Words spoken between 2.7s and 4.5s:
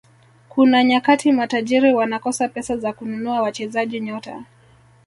za kununua wachezaji nyota